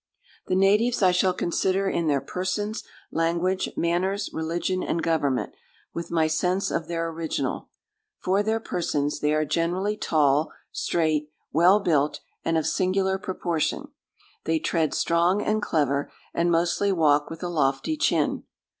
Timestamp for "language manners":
3.11-4.31